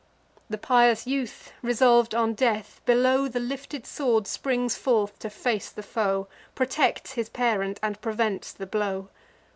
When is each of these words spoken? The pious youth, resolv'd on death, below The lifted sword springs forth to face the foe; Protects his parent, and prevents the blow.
The 0.49 0.57
pious 0.57 1.05
youth, 1.05 1.53
resolv'd 1.61 2.15
on 2.15 2.33
death, 2.33 2.81
below 2.87 3.27
The 3.27 3.39
lifted 3.39 3.85
sword 3.85 4.25
springs 4.25 4.75
forth 4.75 5.19
to 5.19 5.29
face 5.29 5.69
the 5.69 5.83
foe; 5.83 6.27
Protects 6.55 7.11
his 7.13 7.29
parent, 7.29 7.79
and 7.83 8.01
prevents 8.01 8.51
the 8.51 8.65
blow. 8.65 9.09